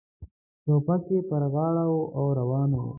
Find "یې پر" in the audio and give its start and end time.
1.13-1.43